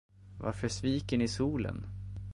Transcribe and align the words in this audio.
Varför 0.39 0.67
sviker 0.67 1.17
ni 1.17 1.27
solen? 1.27 1.85